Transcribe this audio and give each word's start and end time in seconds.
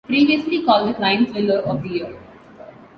Previously 0.03 0.63
called 0.65 0.89
the 0.89 0.95
Crime 0.95 1.27
Thriller 1.27 1.59
of 1.59 1.83
the 1.83 1.89
Year. 1.89 2.17